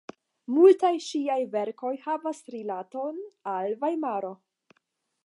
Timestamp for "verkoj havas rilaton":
1.55-3.21